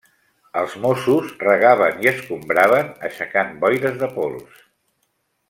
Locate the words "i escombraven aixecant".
2.05-3.53